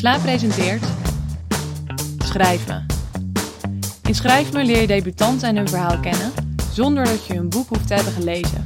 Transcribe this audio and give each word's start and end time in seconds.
Sla 0.00 0.18
presenteert 0.18 0.84
Schrijven. 2.24 2.86
In 4.02 4.14
Schrijfme 4.14 4.64
leer 4.64 4.80
je 4.80 4.86
debutanten 4.86 5.48
en 5.48 5.56
hun 5.56 5.68
verhaal 5.68 5.98
kennen, 5.98 6.32
zonder 6.72 7.04
dat 7.04 7.26
je 7.26 7.34
hun 7.34 7.48
boek 7.48 7.68
hoeft 7.68 7.86
te 7.86 7.94
hebben 7.94 8.12
gelezen. 8.12 8.64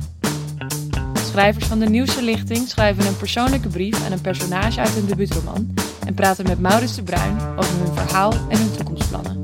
Schrijvers 1.30 1.64
van 1.66 1.78
de 1.78 1.88
nieuwste 1.88 2.22
lichting 2.22 2.68
schrijven 2.68 3.06
een 3.06 3.16
persoonlijke 3.16 3.68
brief 3.68 4.04
aan 4.04 4.12
een 4.12 4.20
personage 4.20 4.80
uit 4.80 4.90
hun 4.90 5.06
debuutroman 5.06 5.74
en 6.06 6.14
praten 6.14 6.46
met 6.46 6.60
Maurits 6.60 6.94
de 6.94 7.02
Bruin 7.02 7.36
over 7.56 7.78
hun 7.78 7.94
verhaal 7.94 8.32
en 8.48 8.58
hun 8.58 8.72
toekomstplannen. 8.76 9.42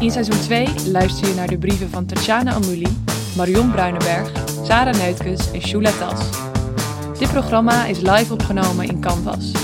In 0.00 0.10
seizoen 0.10 0.40
2 0.40 0.68
luister 0.90 1.28
je 1.28 1.34
naar 1.34 1.48
de 1.48 1.58
brieven 1.58 1.90
van 1.90 2.06
Tatjana 2.06 2.52
Amouli, 2.52 2.96
Marion 3.36 3.70
Bruinenberg, 3.70 4.30
Sarah 4.64 4.94
Neutkes 4.94 5.50
en 5.50 5.60
Shula 5.60 5.90
Tas. 5.90 6.20
Dit 7.18 7.30
programma 7.30 7.86
is 7.86 8.00
live 8.00 8.32
opgenomen 8.32 8.88
in 8.88 9.00
Canvas. 9.00 9.63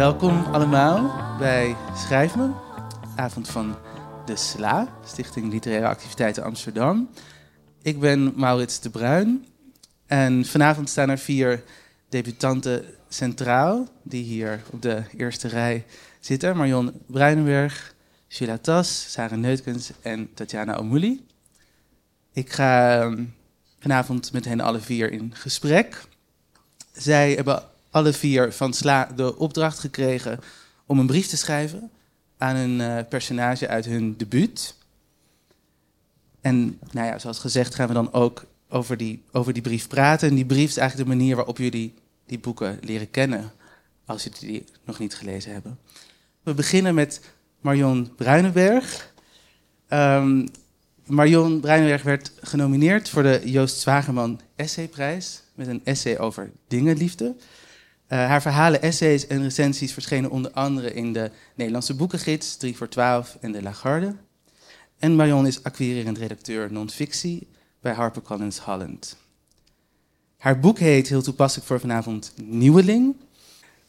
Welkom 0.00 0.44
allemaal 0.44 1.10
bij 1.38 1.76
Schrijf 1.96 2.36
Me, 2.36 2.50
avond 3.16 3.48
van 3.48 3.76
de 4.26 4.36
SLA, 4.36 4.88
Stichting 5.04 5.52
Literaire 5.52 5.86
Activiteiten 5.86 6.42
Amsterdam. 6.42 7.10
Ik 7.82 8.00
ben 8.00 8.32
Maurits 8.36 8.80
de 8.80 8.90
Bruin 8.90 9.46
en 10.06 10.44
vanavond 10.44 10.88
staan 10.88 11.10
er 11.10 11.18
vier 11.18 11.62
debutanten 12.08 12.84
centraal, 13.08 13.88
die 14.02 14.24
hier 14.24 14.62
op 14.70 14.82
de 14.82 15.02
eerste 15.16 15.48
rij 15.48 15.84
zitten. 16.20 16.56
Marion 16.56 16.92
Bruinenberg, 17.06 17.94
Sheila 18.28 18.58
Tas, 18.58 19.12
Sarah 19.12 19.38
Neutkens 19.38 19.90
en 20.02 20.34
Tatjana 20.34 20.76
Omouli. 20.76 21.26
Ik 22.32 22.52
ga 22.52 23.00
ehm, 23.00 23.24
vanavond 23.78 24.32
met 24.32 24.44
hen 24.44 24.60
alle 24.60 24.80
vier 24.80 25.12
in 25.12 25.34
gesprek. 25.34 26.04
Zij 26.92 27.32
hebben 27.32 27.69
alle 27.90 28.12
vier 28.12 28.52
van 28.52 28.72
Sla 28.72 29.04
de 29.16 29.36
opdracht 29.36 29.78
gekregen 29.78 30.40
om 30.86 30.98
een 30.98 31.06
brief 31.06 31.26
te 31.26 31.36
schrijven 31.36 31.90
aan 32.38 32.56
een 32.56 32.80
eh, 32.80 33.04
personage 33.08 33.68
uit 33.68 33.84
hun 33.84 34.16
debuut. 34.16 34.74
En 36.40 36.78
nou 36.90 37.06
ja, 37.06 37.18
zoals 37.18 37.38
gezegd 37.38 37.74
gaan 37.74 37.88
we 37.88 37.94
dan 37.94 38.12
ook 38.12 38.44
over 38.68 38.96
die, 38.96 39.22
over 39.32 39.52
die 39.52 39.62
brief 39.62 39.88
praten. 39.88 40.28
En 40.28 40.34
die 40.34 40.44
brief 40.44 40.68
is 40.68 40.76
eigenlijk 40.76 41.10
de 41.10 41.16
manier 41.16 41.36
waarop 41.36 41.58
jullie 41.58 41.94
die 42.26 42.38
boeken 42.38 42.78
leren 42.82 43.10
kennen, 43.10 43.52
als 44.04 44.22
jullie 44.22 44.38
die 44.40 44.64
nog 44.84 44.98
niet 44.98 45.14
gelezen 45.14 45.52
hebben. 45.52 45.78
We 46.42 46.54
beginnen 46.54 46.94
met 46.94 47.20
Marion 47.60 48.14
Bruinenberg. 48.16 49.12
Um, 49.88 50.48
Marion 51.06 51.60
Bruinenberg 51.60 52.02
werd 52.02 52.32
genomineerd 52.40 53.08
voor 53.08 53.22
de 53.22 53.40
Joost 53.44 53.78
Zwagerman 53.78 54.40
Essayprijs 54.56 55.42
met 55.54 55.66
een 55.66 55.80
essay 55.84 56.18
over 56.18 56.50
dingenliefde. 56.68 57.34
Uh, 58.12 58.18
haar 58.18 58.42
verhalen, 58.42 58.82
essays 58.82 59.26
en 59.26 59.42
recensies 59.42 59.92
verschenen 59.92 60.30
onder 60.30 60.50
andere 60.50 60.94
in 60.94 61.12
de 61.12 61.30
Nederlandse 61.54 61.94
Boekengids, 61.94 62.56
3 62.56 62.76
voor 62.76 62.88
12 62.88 63.36
en 63.40 63.52
de 63.52 63.62
Lagarde. 63.62 64.14
En 64.98 65.16
Marion 65.16 65.46
is 65.46 65.62
acquirerend 65.62 66.18
redacteur 66.18 66.72
non-fictie 66.72 67.48
bij 67.80 67.92
HarperCollins 67.92 68.58
Holland. 68.58 69.16
Haar 70.36 70.60
boek 70.60 70.78
heet 70.78 71.08
heel 71.08 71.22
toepasselijk 71.22 71.68
voor 71.68 71.80
vanavond 71.80 72.32
Nieuweling. 72.36 73.16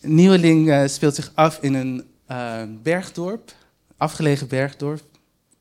Nieuweling 0.02 0.68
uh, 0.68 0.88
speelt 0.88 1.16
zich 1.16 1.32
af 1.34 1.58
in 1.62 1.74
een 1.74 2.04
uh, 2.32 2.62
bergdorp, 2.84 3.54
afgelegen 3.98 4.48
bergdorp, 4.48 5.02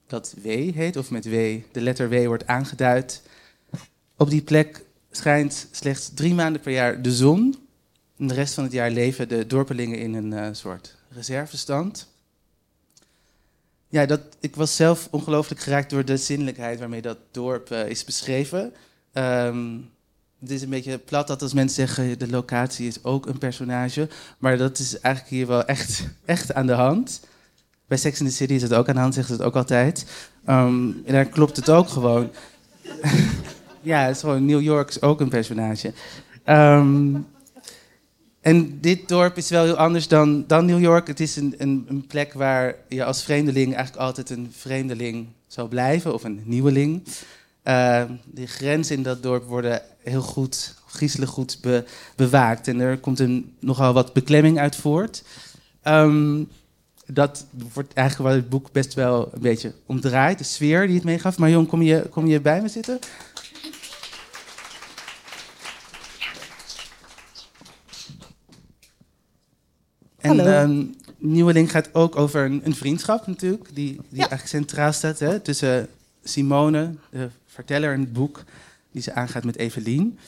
dat 0.07 0.35
W 0.43 0.47
heet, 0.75 0.97
of 0.97 1.11
met 1.11 1.25
W, 1.25 1.59
de 1.73 1.81
letter 1.81 2.09
W 2.09 2.27
wordt 2.27 2.47
aangeduid. 2.47 3.23
Op 4.17 4.31
die 4.31 4.43
plek 4.43 4.85
schijnt 5.11 5.69
slechts 5.71 6.11
drie 6.15 6.35
maanden 6.35 6.61
per 6.61 6.73
jaar 6.73 7.03
de 7.03 7.13
zon. 7.13 7.69
De 8.29 8.35
rest 8.35 8.55
van 8.55 8.65
het 8.65 8.73
jaar 8.73 8.91
leven 8.91 9.29
de 9.29 9.47
dorpelingen 9.47 9.99
in 9.99 10.15
een 10.15 10.33
uh, 10.33 10.49
soort 10.53 10.97
reservestand. 11.09 12.09
Ja, 13.89 14.07
dat, 14.07 14.21
ik 14.41 14.57
was 14.57 14.77
zelf 14.77 15.09
ongelooflijk 15.11 15.61
geraakt 15.61 15.91
door 15.91 16.05
de 16.05 16.17
zinnelijkheid 16.17 16.79
waarmee 16.79 17.03
dat 17.03 17.19
dorp 17.31 17.71
uh, 17.71 17.89
is 17.89 18.05
beschreven. 18.05 18.73
Um, 19.13 19.91
het 20.41 20.51
is 20.51 20.63
een 20.63 20.71
beetje 20.71 20.99
plat 20.99 21.27
dat 21.27 21.43
als 21.43 21.53
mensen 21.53 21.89
zeggen 21.89 22.19
de 22.19 22.29
locatie 22.29 22.87
is 22.87 23.05
ook 23.05 23.27
een 23.27 23.39
personage. 23.39 24.09
Maar 24.39 24.59
dat 24.59 24.79
is 24.79 25.01
eigenlijk 25.01 25.35
hier 25.35 25.47
wel 25.47 25.65
echt, 25.65 26.05
echt 26.25 26.55
aan 26.55 26.67
de 26.67 26.73
hand. 26.73 27.21
Bij 27.87 27.99
Sex 27.99 28.21
in 28.21 28.27
the 28.27 28.33
City 28.33 28.53
is 28.53 28.63
het 28.63 28.75
ook 28.75 28.89
aan 28.89 28.95
de 28.95 29.01
hand, 29.01 29.15
zeggen 29.15 29.35
ze 29.35 29.41
het 29.41 29.51
ook 29.51 29.57
altijd. 29.57 30.07
Um, 30.49 31.03
en 31.05 31.13
daar 31.13 31.27
klopt 31.27 31.57
het 31.57 31.71
ook 31.71 31.89
gewoon. 31.89 32.31
ja, 33.81 34.07
is 34.07 34.21
gewoon 34.21 34.45
New 34.45 34.61
York 34.61 34.89
is 34.89 35.03
ook 35.03 35.21
een 35.21 35.29
personage. 35.29 35.93
Um, 36.47 37.27
en 38.41 38.81
dit 38.81 39.09
dorp 39.09 39.37
is 39.37 39.51
wel 39.51 39.65
heel 39.65 39.77
anders 39.77 40.09
dan, 40.09 40.45
dan 40.47 40.65
New 40.65 40.81
York. 40.81 41.07
Het 41.07 41.21
is 41.21 41.37
een, 41.37 41.55
een, 41.59 41.87
een, 41.89 42.07
plek 42.07 42.33
waar 42.33 42.75
je 42.89 43.05
als 43.05 43.25
vreemdeling 43.25 43.75
eigenlijk 43.75 44.05
altijd 44.05 44.31
een 44.31 44.53
vreemdeling 44.57 45.27
zou 45.47 45.69
blijven, 45.69 46.15
of 46.15 46.25
een 46.25 46.43
nieuweling. 46.45 47.03
Uh, 47.65 48.03
de 48.25 48.47
grenzen 48.47 48.97
in 48.97 49.03
dat 49.03 49.23
dorp 49.23 49.45
worden 49.45 49.83
heel 50.03 50.23
goed, 50.23 50.75
griezelig 50.87 51.29
goed 51.29 51.59
be, 51.61 51.85
bewaakt. 52.17 52.69
En 52.69 52.81
er 52.81 52.99
komt 52.99 53.19
een, 53.19 53.55
nogal 53.59 53.93
wat 53.93 54.13
beklemming 54.13 54.59
uit 54.59 54.77
voort. 54.77 55.23
Um, 55.85 56.49
dat 57.07 57.47
wordt 57.73 57.93
eigenlijk 57.93 58.29
waar 58.29 58.39
het 58.39 58.49
boek 58.49 58.73
best 58.73 58.95
wel 58.95 59.29
een 59.33 59.41
beetje 59.41 59.73
omdraait. 59.87 60.39
De 60.39 60.45
sfeer 60.45 60.87
die 60.87 60.97
het 60.97 61.05
meegaf. 61.05 61.39
Maar 61.39 61.51
Jong, 61.51 61.69
kom 61.69 61.83
je, 61.83 62.07
kom 62.11 62.27
je 62.27 62.41
bij 62.41 62.63
me 62.63 62.69
zitten? 62.69 62.99
En 70.39 70.71
um, 70.71 70.95
Nieuweling 71.19 71.71
gaat 71.71 71.95
ook 71.95 72.17
over 72.17 72.45
een, 72.45 72.61
een 72.65 72.75
vriendschap 72.75 73.27
natuurlijk, 73.27 73.65
die, 73.75 73.93
die 73.93 74.01
ja. 74.11 74.19
eigenlijk 74.19 74.49
centraal 74.49 74.93
staat 74.93 75.19
hè, 75.19 75.41
tussen 75.41 75.89
Simone, 76.25 76.95
de 77.11 77.29
verteller 77.47 77.93
in 77.93 78.01
het 78.01 78.13
boek, 78.13 78.43
die 78.93 79.03
ze 79.03 79.13
aangaat 79.13 79.45
met 79.45 79.57
Evelien. 79.57 80.19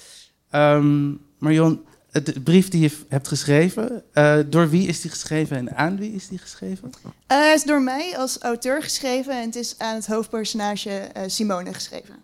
Um, 0.54 1.20
Marion, 1.38 1.84
de 2.10 2.40
brief 2.40 2.68
die 2.68 2.80
je 2.80 2.96
hebt 3.08 3.28
geschreven, 3.28 4.02
uh, 4.14 4.38
door 4.46 4.70
wie 4.70 4.86
is 4.86 5.00
die 5.00 5.10
geschreven 5.10 5.56
en 5.56 5.76
aan 5.76 5.96
wie 5.96 6.12
is 6.12 6.28
die 6.28 6.38
geschreven? 6.38 6.92
Uh, 7.04 7.10
het 7.26 7.54
is 7.54 7.64
door 7.64 7.82
mij 7.82 8.19
als 8.19 8.38
auteur 8.38 8.82
geschreven 8.82 9.32
en 9.32 9.46
het 9.46 9.56
is 9.56 9.74
aan 9.78 9.94
het 9.94 10.06
hoofdpersonage 10.06 11.10
uh, 11.16 11.22
Simone 11.26 11.74
geschreven. 11.74 12.14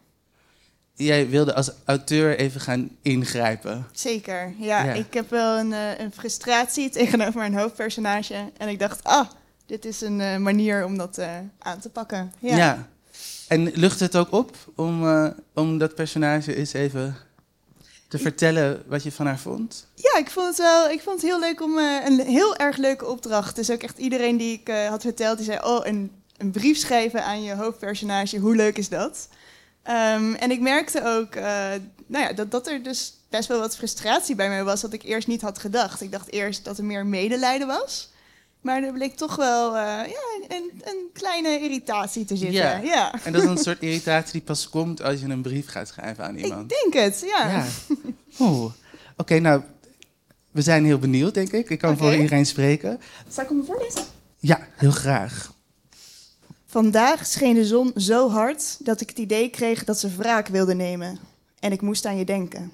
Jij 0.98 1.28
wilde 1.28 1.54
als 1.54 1.70
auteur 1.84 2.36
even 2.36 2.60
gaan 2.60 2.90
ingrijpen. 3.02 3.86
Zeker, 3.92 4.54
ja. 4.58 4.84
ja. 4.84 4.92
Ik 4.92 5.14
heb 5.14 5.30
wel 5.30 5.58
een, 5.58 5.72
een, 5.72 6.12
frustratie 6.12 6.90
tegenover 7.00 7.38
mijn 7.38 7.54
hoofdpersonage. 7.54 8.50
En 8.56 8.68
ik 8.68 8.78
dacht, 8.78 9.04
ah, 9.04 9.28
dit 9.66 9.84
is 9.84 10.00
een 10.00 10.42
manier 10.42 10.84
om 10.84 10.98
dat 10.98 11.20
aan 11.58 11.78
te 11.80 11.88
pakken. 11.88 12.32
Ja. 12.38 12.56
ja. 12.56 12.88
En 13.48 13.70
lucht 13.74 14.00
het 14.00 14.16
ook 14.16 14.32
op 14.32 14.56
om, 14.74 15.06
om 15.54 15.78
dat 15.78 15.94
personage 15.94 16.54
eens 16.54 16.72
even 16.72 17.16
te 18.08 18.18
vertellen 18.18 18.82
wat 18.86 19.02
je 19.02 19.12
van 19.12 19.26
haar 19.26 19.38
vond? 19.38 19.86
Ja, 19.94 20.18
ik 20.18 20.30
vond 20.30 20.46
het 20.46 20.56
wel. 20.56 20.90
Ik 20.90 21.00
vond 21.00 21.20
het 21.20 21.30
heel 21.30 21.40
leuk 21.40 21.62
om 21.62 21.78
een 21.78 22.20
heel 22.20 22.56
erg 22.56 22.76
leuke 22.76 23.06
opdracht. 23.06 23.56
Dus 23.56 23.70
ook 23.70 23.82
echt 23.82 23.98
iedereen 23.98 24.36
die 24.36 24.52
ik 24.52 24.68
had 24.88 25.02
verteld, 25.02 25.36
die 25.36 25.46
zei: 25.46 25.58
Oh, 25.62 25.86
een, 25.86 26.10
een, 26.36 26.50
brief 26.50 26.78
schrijven 26.78 27.24
aan 27.24 27.42
je 27.42 27.54
hoofdpersonage. 27.54 28.38
Hoe 28.38 28.56
leuk 28.56 28.78
is 28.78 28.88
dat? 28.88 29.28
Um, 29.88 30.34
en 30.34 30.50
ik 30.50 30.60
merkte 30.60 31.04
ook 31.04 31.34
uh, 31.34 31.42
nou 32.06 32.24
ja, 32.24 32.32
dat, 32.32 32.50
dat 32.50 32.66
er 32.66 32.82
dus 32.82 33.12
best 33.28 33.48
wel 33.48 33.58
wat 33.58 33.76
frustratie 33.76 34.34
bij 34.34 34.48
mij 34.48 34.64
was, 34.64 34.80
dat 34.80 34.92
ik 34.92 35.02
eerst 35.02 35.28
niet 35.28 35.40
had 35.40 35.58
gedacht. 35.58 36.00
Ik 36.00 36.12
dacht 36.12 36.32
eerst 36.32 36.64
dat 36.64 36.78
er 36.78 36.84
meer 36.84 37.06
medelijden 37.06 37.66
was. 37.66 38.10
Maar 38.60 38.82
er 38.82 38.92
bleek 38.92 39.16
toch 39.16 39.36
wel 39.36 39.74
uh, 39.74 39.80
ja, 39.82 40.46
een, 40.48 40.82
een, 40.84 41.08
kleine 41.12 41.60
irritatie 41.60 42.24
te 42.24 42.36
zitten. 42.36 42.60
Ja. 42.60 42.76
ja. 42.76 43.24
En 43.24 43.32
dat 43.32 43.42
is 43.42 43.48
een 43.48 43.58
soort 43.58 43.82
irritatie 43.82 44.32
die 44.32 44.40
pas 44.40 44.68
komt 44.68 45.02
als 45.02 45.20
je 45.20 45.26
een 45.26 45.42
brief 45.42 45.68
gaat 45.68 45.88
schrijven 45.88 46.24
aan 46.24 46.36
iemand. 46.36 46.72
Ik 46.72 46.78
denk 46.78 47.04
het, 47.04 47.24
ja. 47.26 47.50
ja. 47.50 47.64
Oké, 48.38 48.72
okay, 49.16 49.38
nou, 49.38 49.62
we 50.50 50.62
zijn 50.62 50.84
heel 50.84 50.98
benieuwd, 50.98 51.34
denk 51.34 51.52
ik. 51.52 51.70
Ik 51.70 51.78
kan 51.78 51.92
okay. 51.92 52.02
voor 52.02 52.16
iedereen 52.16 52.46
spreken. 52.46 53.00
Zal 53.28 53.44
ik 53.44 53.48
hem 53.48 53.64
voorlezen? 53.64 54.02
Ja, 54.38 54.66
heel 54.74 54.90
graag. 54.90 55.52
Vandaag 56.70 57.26
scheen 57.26 57.54
de 57.54 57.64
zon 57.64 57.92
zo 57.96 58.30
hard 58.30 58.76
dat 58.84 59.00
ik 59.00 59.08
het 59.08 59.18
idee 59.18 59.50
kreeg 59.50 59.84
dat 59.84 59.98
ze 59.98 60.16
wraak 60.16 60.48
wilde 60.48 60.74
nemen. 60.74 61.18
En 61.60 61.72
ik 61.72 61.80
moest 61.80 62.04
aan 62.04 62.18
je 62.18 62.24
denken. 62.24 62.72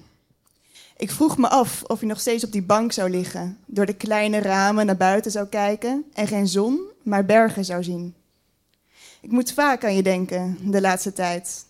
Ik 0.97 1.11
vroeg 1.11 1.37
me 1.37 1.49
af 1.49 1.83
of 1.83 1.99
je 1.99 2.05
nog 2.05 2.19
steeds 2.19 2.43
op 2.43 2.51
die 2.51 2.61
bank 2.61 2.91
zou 2.91 3.09
liggen, 3.09 3.57
door 3.65 3.85
de 3.85 3.93
kleine 3.93 4.39
ramen 4.39 4.85
naar 4.85 4.97
buiten 4.97 5.31
zou 5.31 5.47
kijken 5.47 6.05
en 6.13 6.27
geen 6.27 6.47
zon, 6.47 6.79
maar 7.03 7.25
bergen 7.25 7.65
zou 7.65 7.83
zien. 7.83 8.15
Ik 9.21 9.31
moet 9.31 9.53
vaak 9.53 9.83
aan 9.83 9.95
je 9.95 10.03
denken 10.03 10.57
de 10.71 10.81
laatste 10.81 11.13
tijd. 11.13 11.65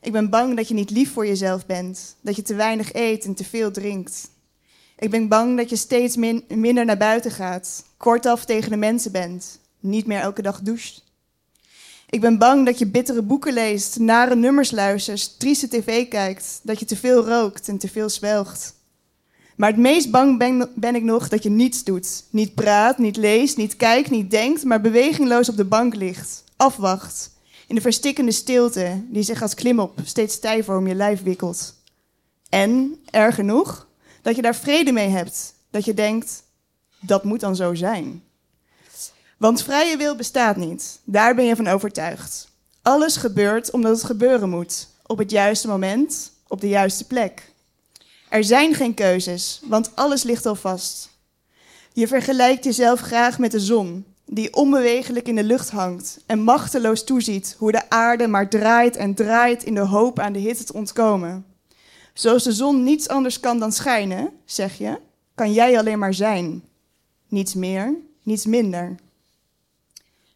Ik 0.00 0.12
ben 0.12 0.30
bang 0.30 0.56
dat 0.56 0.68
je 0.68 0.74
niet 0.74 0.90
lief 0.90 1.12
voor 1.12 1.26
jezelf 1.26 1.66
bent, 1.66 2.16
dat 2.20 2.36
je 2.36 2.42
te 2.42 2.54
weinig 2.54 2.92
eet 2.92 3.24
en 3.24 3.34
te 3.34 3.44
veel 3.44 3.70
drinkt. 3.70 4.30
Ik 4.98 5.10
ben 5.10 5.28
bang 5.28 5.56
dat 5.56 5.70
je 5.70 5.76
steeds 5.76 6.16
min 6.16 6.44
minder 6.48 6.84
naar 6.84 6.96
buiten 6.96 7.30
gaat, 7.30 7.84
kortaf 7.96 8.44
tegen 8.44 8.70
de 8.70 8.76
mensen 8.76 9.12
bent, 9.12 9.58
niet 9.80 10.06
meer 10.06 10.20
elke 10.20 10.42
dag 10.42 10.60
doucht. 10.60 11.03
Ik 12.14 12.20
ben 12.20 12.38
bang 12.38 12.66
dat 12.66 12.78
je 12.78 12.86
bittere 12.86 13.22
boeken 13.22 13.52
leest, 13.52 13.98
nare 13.98 14.36
nummers 14.36 14.70
luistert, 14.70 15.38
trieste 15.38 15.68
tv 15.68 16.08
kijkt, 16.08 16.60
dat 16.62 16.78
je 16.78 16.84
te 16.84 16.96
veel 16.96 17.26
rookt 17.26 17.68
en 17.68 17.78
te 17.78 17.88
veel 17.88 18.08
zwelgt. 18.08 18.74
Maar 19.56 19.70
het 19.70 19.78
meest 19.78 20.10
bang 20.10 20.38
ben, 20.74 20.94
ik 20.94 21.02
nog 21.02 21.28
dat 21.28 21.42
je 21.42 21.50
niets 21.50 21.84
doet. 21.84 22.24
Niet 22.30 22.54
praat, 22.54 22.98
niet 22.98 23.16
leest, 23.16 23.56
niet 23.56 23.76
kijkt, 23.76 24.10
niet 24.10 24.30
denkt, 24.30 24.64
maar 24.64 24.80
bewegingloos 24.80 25.48
op 25.48 25.56
de 25.56 25.64
bank 25.64 25.94
ligt. 25.94 26.44
Afwacht. 26.56 27.30
In 27.66 27.74
de 27.74 27.80
verstikkende 27.80 28.32
stilte 28.32 29.02
die 29.08 29.22
zich 29.22 29.42
als 29.42 29.54
klimop 29.54 29.98
steeds 30.04 30.34
stijver 30.34 30.76
om 30.76 30.86
je 30.86 30.94
lijf 30.94 31.22
wikkelt. 31.22 31.74
En, 32.48 32.96
erg 33.10 33.34
genoeg, 33.34 33.88
dat 34.22 34.36
je 34.36 34.42
daar 34.42 34.56
vrede 34.56 34.92
mee 34.92 35.08
hebt. 35.08 35.54
Dat 35.70 35.84
je 35.84 35.94
denkt, 35.94 36.42
dat 37.00 37.24
moet 37.24 37.40
dan 37.40 37.56
zo 37.56 37.74
zijn. 37.74 38.22
Want 39.44 39.62
vrije 39.62 39.96
wil 39.96 40.16
bestaat 40.16 40.56
niet. 40.56 41.00
Daar 41.04 41.34
ben 41.34 41.44
je 41.44 41.56
van 41.56 41.66
overtuigd. 41.66 42.48
Alles 42.82 43.16
gebeurt 43.16 43.70
omdat 43.70 43.96
het 43.96 44.04
gebeuren 44.04 44.48
moet. 44.48 44.88
Op 45.06 45.18
het 45.18 45.30
juiste 45.30 45.68
moment, 45.68 46.32
op 46.48 46.60
de 46.60 46.68
juiste 46.68 47.06
plek. 47.06 47.52
Er 48.28 48.44
zijn 48.44 48.74
geen 48.74 48.94
keuzes, 48.94 49.60
want 49.64 49.96
alles 49.96 50.22
ligt 50.22 50.46
al 50.46 50.54
vast. 50.54 51.10
Je 51.92 52.08
vergelijkt 52.08 52.64
jezelf 52.64 53.00
graag 53.00 53.38
met 53.38 53.50
de 53.50 53.60
zon, 53.60 54.04
die 54.26 54.54
onbewegelijk 54.54 55.28
in 55.28 55.34
de 55.34 55.44
lucht 55.44 55.70
hangt 55.70 56.18
en 56.26 56.40
machteloos 56.40 57.04
toeziet 57.04 57.56
hoe 57.58 57.72
de 57.72 57.90
aarde 57.90 58.26
maar 58.26 58.48
draait 58.48 58.96
en 58.96 59.14
draait 59.14 59.62
in 59.62 59.74
de 59.74 59.80
hoop 59.86 60.18
aan 60.18 60.32
de 60.32 60.38
hitte 60.38 60.64
te 60.64 60.72
ontkomen. 60.72 61.46
Zoals 62.14 62.44
de 62.44 62.52
zon 62.52 62.82
niets 62.82 63.08
anders 63.08 63.40
kan 63.40 63.58
dan 63.58 63.72
schijnen, 63.72 64.30
zeg 64.44 64.78
je, 64.78 64.98
kan 65.34 65.52
jij 65.52 65.78
alleen 65.78 65.98
maar 65.98 66.14
zijn. 66.14 66.62
Niets 67.28 67.54
meer, 67.54 67.94
niets 68.22 68.46
minder. 68.46 68.96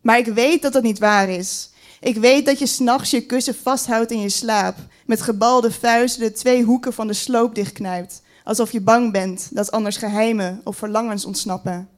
Maar 0.08 0.18
ik 0.18 0.26
weet 0.26 0.62
dat 0.62 0.72
dat 0.72 0.82
niet 0.82 0.98
waar 0.98 1.28
is. 1.28 1.70
Ik 2.00 2.16
weet 2.16 2.46
dat 2.46 2.58
je 2.58 2.66
s'nachts 2.66 3.10
je 3.10 3.26
kussen 3.26 3.54
vasthoudt 3.54 4.10
in 4.10 4.20
je 4.20 4.28
slaap, 4.28 4.76
met 5.06 5.20
gebalde 5.20 5.72
vuisten 5.72 6.20
de 6.20 6.32
twee 6.32 6.62
hoeken 6.62 6.92
van 6.92 7.06
de 7.06 7.12
sloop 7.12 7.54
dichtknijpt, 7.54 8.22
alsof 8.44 8.72
je 8.72 8.80
bang 8.80 9.12
bent 9.12 9.48
dat 9.52 9.70
anders 9.70 9.96
geheimen 9.96 10.60
of 10.64 10.76
verlangens 10.76 11.24
ontsnappen. 11.24 11.88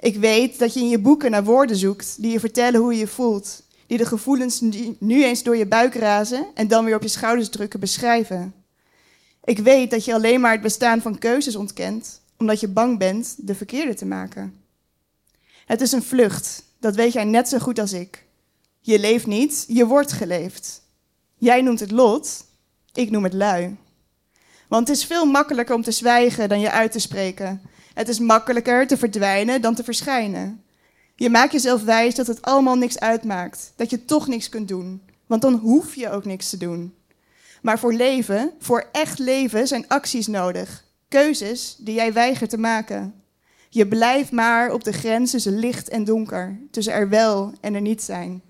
Ik 0.00 0.16
weet 0.16 0.58
dat 0.58 0.74
je 0.74 0.80
in 0.80 0.88
je 0.88 0.98
boeken 0.98 1.30
naar 1.30 1.44
woorden 1.44 1.76
zoekt 1.76 2.22
die 2.22 2.32
je 2.32 2.40
vertellen 2.40 2.80
hoe 2.80 2.92
je 2.92 2.98
je 2.98 3.06
voelt, 3.06 3.62
die 3.86 3.98
de 3.98 4.06
gevoelens 4.06 4.60
nu 4.98 5.24
eens 5.24 5.42
door 5.42 5.56
je 5.56 5.66
buik 5.66 5.94
razen 5.94 6.46
en 6.54 6.68
dan 6.68 6.84
weer 6.84 6.96
op 6.96 7.02
je 7.02 7.08
schouders 7.08 7.48
drukken 7.48 7.80
beschrijven. 7.80 8.54
Ik 9.44 9.58
weet 9.58 9.90
dat 9.90 10.04
je 10.04 10.14
alleen 10.14 10.40
maar 10.40 10.52
het 10.52 10.62
bestaan 10.62 11.00
van 11.00 11.18
keuzes 11.18 11.56
ontkent, 11.56 12.20
omdat 12.38 12.60
je 12.60 12.68
bang 12.68 12.98
bent 12.98 13.34
de 13.38 13.54
verkeerde 13.54 13.94
te 13.94 14.06
maken. 14.06 14.54
Het 15.66 15.80
is 15.80 15.92
een 15.92 16.02
vlucht, 16.02 16.70
dat 16.82 16.94
weet 16.94 17.12
jij 17.12 17.24
net 17.24 17.48
zo 17.48 17.58
goed 17.58 17.78
als 17.78 17.92
ik. 17.92 18.24
Je 18.80 18.98
leeft 18.98 19.26
niet, 19.26 19.64
je 19.68 19.86
wordt 19.86 20.12
geleefd. 20.12 20.82
Jij 21.36 21.62
noemt 21.62 21.80
het 21.80 21.90
lot, 21.90 22.44
ik 22.92 23.10
noem 23.10 23.24
het 23.24 23.32
lui. 23.32 23.76
Want 24.68 24.88
het 24.88 24.96
is 24.96 25.04
veel 25.04 25.24
makkelijker 25.24 25.74
om 25.74 25.82
te 25.82 25.90
zwijgen 25.90 26.48
dan 26.48 26.60
je 26.60 26.70
uit 26.70 26.92
te 26.92 26.98
spreken. 26.98 27.62
Het 27.94 28.08
is 28.08 28.18
makkelijker 28.18 28.86
te 28.86 28.96
verdwijnen 28.96 29.60
dan 29.60 29.74
te 29.74 29.84
verschijnen. 29.84 30.64
Je 31.16 31.30
maakt 31.30 31.52
jezelf 31.52 31.82
wijs 31.82 32.14
dat 32.14 32.26
het 32.26 32.42
allemaal 32.42 32.76
niks 32.76 32.98
uitmaakt, 32.98 33.72
dat 33.76 33.90
je 33.90 34.04
toch 34.04 34.26
niks 34.26 34.48
kunt 34.48 34.68
doen, 34.68 35.02
want 35.26 35.42
dan 35.42 35.54
hoef 35.54 35.94
je 35.94 36.10
ook 36.10 36.24
niks 36.24 36.50
te 36.50 36.56
doen. 36.56 36.94
Maar 37.62 37.78
voor 37.78 37.92
leven, 37.92 38.52
voor 38.58 38.88
echt 38.92 39.18
leven, 39.18 39.66
zijn 39.66 39.88
acties 39.88 40.26
nodig. 40.26 40.84
Keuzes 41.08 41.76
die 41.78 41.94
jij 41.94 42.12
weigert 42.12 42.50
te 42.50 42.58
maken. 42.58 43.21
Je 43.74 43.88
blijft 43.88 44.30
maar 44.30 44.72
op 44.72 44.84
de 44.84 44.92
grens 44.92 45.30
tussen 45.30 45.58
licht 45.58 45.88
en 45.88 46.04
donker, 46.04 46.60
tussen 46.70 46.92
er 46.92 47.08
wel 47.08 47.52
en 47.60 47.74
er 47.74 47.80
niet 47.80 48.02
zijn. 48.02 48.42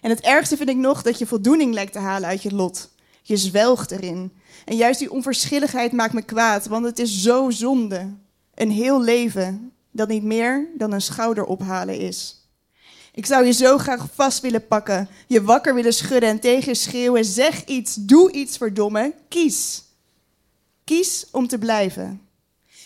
En 0.00 0.10
het 0.10 0.20
ergste 0.20 0.56
vind 0.56 0.68
ik 0.68 0.76
nog 0.76 1.02
dat 1.02 1.18
je 1.18 1.26
voldoening 1.26 1.74
lijkt 1.74 1.92
te 1.92 1.98
halen 1.98 2.28
uit 2.28 2.42
je 2.42 2.54
lot. 2.54 2.90
Je 3.22 3.36
zwelgt 3.36 3.90
erin. 3.90 4.32
En 4.64 4.76
juist 4.76 4.98
die 4.98 5.10
onverschilligheid 5.10 5.92
maakt 5.92 6.12
me 6.12 6.22
kwaad, 6.22 6.66
want 6.66 6.84
het 6.84 6.98
is 6.98 7.22
zo 7.22 7.50
zonde. 7.50 8.14
Een 8.54 8.70
heel 8.70 9.02
leven 9.02 9.72
dat 9.90 10.08
niet 10.08 10.22
meer 10.22 10.68
dan 10.76 10.92
een 10.92 11.00
schouder 11.00 11.44
ophalen 11.44 11.98
is. 11.98 12.48
Ik 13.14 13.26
zou 13.26 13.44
je 13.44 13.52
zo 13.52 13.78
graag 13.78 14.08
vast 14.14 14.40
willen 14.40 14.66
pakken, 14.66 15.08
je 15.26 15.42
wakker 15.42 15.74
willen 15.74 15.94
schudden 15.94 16.28
en 16.28 16.40
tegen 16.40 16.76
schreeuwen: 16.76 17.24
zeg 17.24 17.64
iets, 17.64 17.94
doe 17.94 18.32
iets, 18.32 18.56
verdomme, 18.56 19.14
kies. 19.28 19.82
Kies 20.84 21.26
om 21.30 21.46
te 21.48 21.58
blijven. 21.58 22.21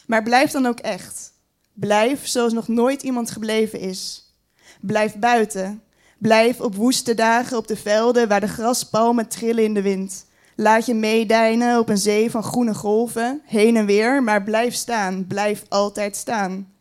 Maar 0.07 0.23
blijf 0.23 0.51
dan 0.51 0.67
ook 0.67 0.79
echt. 0.79 1.33
Blijf 1.73 2.27
zoals 2.27 2.53
nog 2.53 2.69
nooit 2.69 3.03
iemand 3.03 3.31
gebleven 3.31 3.81
is. 3.81 4.33
Blijf 4.81 5.17
buiten. 5.17 5.83
Blijf 6.19 6.61
op 6.61 6.75
woeste 6.75 7.15
dagen 7.15 7.57
op 7.57 7.67
de 7.67 7.77
velden 7.77 8.29
waar 8.29 8.41
de 8.41 8.49
graspalmen 8.49 9.29
trillen 9.29 9.65
in 9.65 9.75
de 9.75 9.83
wind. 9.83 10.27
Laat 10.57 10.87
je 10.87 10.95
meedijnen 10.95 11.79
op 11.79 11.89
een 11.89 11.99
zee 11.99 12.31
van 12.31 12.43
groene 12.43 12.75
golven, 12.75 13.41
heen 13.45 13.77
en 13.77 13.87
weer, 13.87 14.23
maar 14.23 14.43
blijf 14.43 14.75
staan. 14.75 15.27
Blijf 15.27 15.63
altijd 15.69 16.17
staan. 16.17 16.75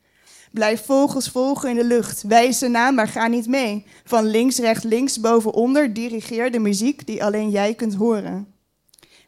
Blijf 0.52 0.86
vogels 0.86 1.30
volgen 1.30 1.70
in 1.70 1.76
de 1.76 1.84
lucht. 1.84 2.24
Wijs 2.24 2.60
ze 2.60 2.68
na, 2.68 2.92
maar 2.92 3.08
ga 3.08 3.28
niet 3.28 3.48
mee. 3.48 3.86
Van 4.04 4.26
links, 4.26 4.58
rechts, 4.58 4.84
links, 4.84 5.20
boven, 5.20 5.54
onder. 5.54 5.94
Dirigeer 5.94 6.52
de 6.52 6.60
muziek 6.60 7.06
die 7.06 7.24
alleen 7.24 7.50
jij 7.50 7.74
kunt 7.74 7.96
horen. 7.96 8.55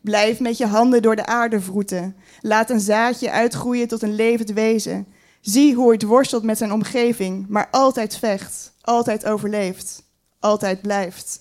Blijf 0.07 0.39
met 0.39 0.57
je 0.57 0.65
handen 0.65 1.01
door 1.01 1.15
de 1.15 1.25
aarde 1.25 1.61
vroeten. 1.61 2.15
Laat 2.41 2.69
een 2.69 2.79
zaadje 2.79 3.31
uitgroeien 3.31 3.87
tot 3.87 4.01
een 4.01 4.15
levend 4.15 4.49
wezen. 4.51 5.07
Zie 5.41 5.75
hoe 5.75 5.91
het 5.91 6.03
worstelt 6.03 6.43
met 6.43 6.57
zijn 6.57 6.71
omgeving, 6.71 7.45
maar 7.47 7.67
altijd 7.71 8.17
vecht, 8.17 8.73
altijd 8.81 9.25
overleeft, 9.25 10.03
altijd 10.39 10.81
blijft. 10.81 11.39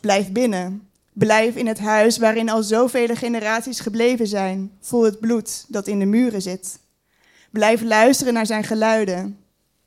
Blijf 0.00 0.32
binnen. 0.32 0.88
Blijf 1.12 1.54
in 1.56 1.66
het 1.66 1.78
huis 1.78 2.18
waarin 2.18 2.48
al 2.48 2.62
zoveel 2.62 3.14
generaties 3.14 3.80
gebleven 3.80 4.26
zijn. 4.26 4.72
Voel 4.80 5.02
het 5.02 5.20
bloed 5.20 5.64
dat 5.68 5.86
in 5.86 5.98
de 5.98 6.06
muren 6.06 6.42
zit. 6.42 6.78
Blijf 7.50 7.82
luisteren 7.82 8.34
naar 8.34 8.46
zijn 8.46 8.64
geluiden. 8.64 9.38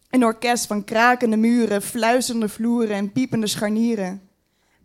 Een 0.10 0.26
orkest 0.26 0.66
van 0.66 0.84
krakende 0.84 1.38
muren, 1.38 1.81
fluisterende 1.81 2.50
vloeren 2.50 2.96
en 2.96 3.12
piepende 3.12 3.48
scharnieren. 3.48 4.29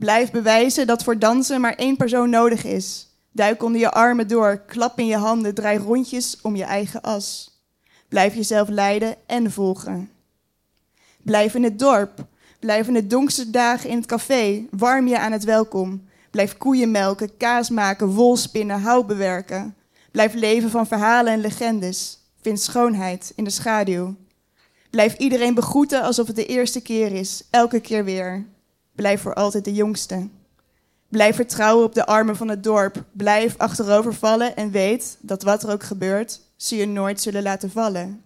Blijf 0.04 0.30
bewijzen 0.30 0.86
dat 0.86 1.04
voor 1.04 1.18
dansen 1.18 1.60
maar 1.60 1.74
één 1.74 1.96
persoon 1.96 2.30
nodig 2.30 2.64
is. 2.64 3.08
Duik 3.32 3.62
onder 3.62 3.80
je 3.80 3.90
armen 3.90 4.28
door, 4.28 4.62
klap 4.66 4.98
in 4.98 5.06
je 5.06 5.16
handen, 5.16 5.54
draai 5.54 5.78
rondjes 5.78 6.38
om 6.42 6.56
je 6.56 6.64
eigen 6.64 7.00
as. 7.00 7.58
Blijf 8.08 8.34
jezelf 8.34 8.68
leiden 8.68 9.16
en 9.26 9.52
volgen. 9.52 10.10
Blijf 11.22 11.54
in 11.54 11.62
het 11.62 11.78
dorp. 11.78 12.26
Blijf 12.60 12.88
in 12.88 12.94
de 12.94 13.06
donkste 13.06 13.50
dagen 13.50 13.90
in 13.90 13.96
het 13.96 14.06
café. 14.06 14.66
Warm 14.70 15.06
je 15.06 15.18
aan 15.18 15.32
het 15.32 15.44
welkom. 15.44 16.08
Blijf 16.30 16.56
koeien 16.56 16.90
melken, 16.90 17.36
kaas 17.36 17.70
maken, 17.70 18.08
wol 18.08 18.36
spinnen, 18.36 18.80
hout 18.80 19.06
bewerken. 19.06 19.76
Blijf 20.10 20.34
leven 20.34 20.70
van 20.70 20.86
verhalen 20.86 21.32
en 21.32 21.40
legendes. 21.40 22.18
Vind 22.40 22.60
schoonheid 22.60 23.32
in 23.36 23.44
de 23.44 23.50
schaduw. 23.50 24.14
Blijf 24.90 25.16
iedereen 25.16 25.54
begroeten 25.54 26.02
alsof 26.02 26.26
het 26.26 26.36
de 26.36 26.46
eerste 26.46 26.80
keer 26.80 27.12
is, 27.12 27.42
elke 27.50 27.80
keer 27.80 28.04
weer. 28.04 28.52
Blijf 28.94 29.20
voor 29.20 29.34
altijd 29.34 29.64
de 29.64 29.74
jongste. 29.74 30.28
Blijf 31.08 31.36
vertrouwen 31.36 31.84
op 31.84 31.94
de 31.94 32.06
armen 32.06 32.36
van 32.36 32.48
het 32.48 32.62
dorp. 32.62 33.04
Blijf 33.12 33.54
achterover 33.56 34.14
vallen 34.14 34.56
en 34.56 34.70
weet 34.70 35.18
dat 35.20 35.42
wat 35.42 35.62
er 35.62 35.72
ook 35.72 35.82
gebeurt, 35.82 36.40
ze 36.56 36.76
je 36.76 36.86
nooit 36.86 37.20
zullen 37.20 37.42
laten 37.42 37.70
vallen. 37.70 38.24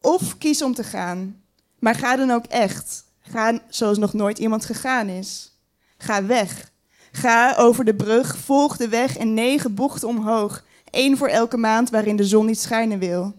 Of 0.00 0.38
kies 0.38 0.62
om 0.62 0.74
te 0.74 0.84
gaan. 0.84 1.42
Maar 1.78 1.94
ga 1.94 2.16
dan 2.16 2.30
ook 2.30 2.44
echt. 2.44 3.04
Ga 3.20 3.58
zoals 3.68 3.98
nog 3.98 4.12
nooit 4.12 4.38
iemand 4.38 4.64
gegaan 4.64 5.08
is. 5.08 5.58
Ga 5.98 6.24
weg. 6.24 6.72
Ga 7.12 7.54
over 7.56 7.84
de 7.84 7.94
brug, 7.94 8.36
volg 8.36 8.76
de 8.76 8.88
weg 8.88 9.16
en 9.16 9.34
negen 9.34 9.74
bochten 9.74 10.08
omhoog. 10.08 10.64
één 10.90 11.16
voor 11.16 11.28
elke 11.28 11.56
maand 11.56 11.90
waarin 11.90 12.16
de 12.16 12.24
zon 12.24 12.46
niet 12.46 12.60
schijnen 12.60 12.98
wil. 12.98 13.34